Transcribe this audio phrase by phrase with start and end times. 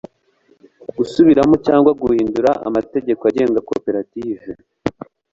[0.97, 4.49] gusubiramo cyangwa guhindura amategeko agenga koperative